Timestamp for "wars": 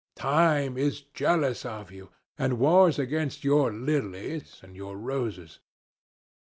2.57-2.97